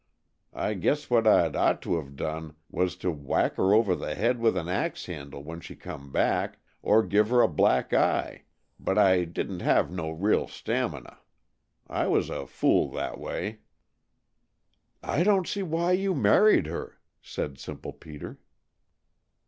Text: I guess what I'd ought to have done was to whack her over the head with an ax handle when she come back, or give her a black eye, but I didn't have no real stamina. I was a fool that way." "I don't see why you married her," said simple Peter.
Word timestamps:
I 0.55 0.73
guess 0.73 1.11
what 1.11 1.27
I'd 1.27 1.55
ought 1.55 1.79
to 1.83 1.97
have 1.97 2.15
done 2.15 2.55
was 2.71 2.95
to 2.95 3.11
whack 3.11 3.53
her 3.57 3.71
over 3.71 3.93
the 3.93 4.15
head 4.15 4.39
with 4.39 4.57
an 4.57 4.67
ax 4.67 5.05
handle 5.05 5.43
when 5.43 5.59
she 5.61 5.75
come 5.75 6.11
back, 6.11 6.57
or 6.81 7.03
give 7.05 7.29
her 7.29 7.43
a 7.43 7.47
black 7.47 7.93
eye, 7.93 8.45
but 8.79 8.97
I 8.97 9.25
didn't 9.25 9.59
have 9.59 9.91
no 9.91 10.09
real 10.09 10.47
stamina. 10.47 11.19
I 11.85 12.07
was 12.07 12.31
a 12.31 12.47
fool 12.47 12.89
that 12.93 13.19
way." 13.19 13.59
"I 15.03 15.21
don't 15.21 15.47
see 15.47 15.61
why 15.61 15.91
you 15.91 16.15
married 16.15 16.65
her," 16.65 16.97
said 17.21 17.59
simple 17.59 17.93
Peter. 17.93 18.39